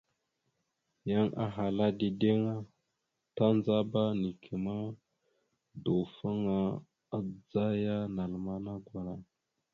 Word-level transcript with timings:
Yan 1.09 1.29
ahalkala 1.45 1.85
dideŋ 1.99 2.39
a, 2.53 2.55
tandzaba 3.35 4.03
neke 4.21 4.55
ma, 4.65 4.75
dawəfaŋa 5.83 6.59
adzaya 7.17 7.97
naləmana 8.15 8.73
gwala. 8.85 9.15